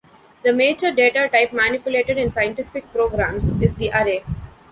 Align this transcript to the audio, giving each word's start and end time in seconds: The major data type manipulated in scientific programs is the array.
The 0.43 0.51
major 0.51 0.89
data 0.89 1.29
type 1.31 1.53
manipulated 1.53 2.17
in 2.17 2.31
scientific 2.31 2.91
programs 2.91 3.51
is 3.61 3.75
the 3.75 3.91
array. 3.91 4.23